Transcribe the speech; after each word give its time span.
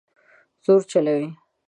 زور 0.65 0.81
چلوي 0.91 1.27